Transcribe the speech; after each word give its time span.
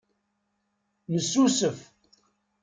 Nessusef. 1.13 1.79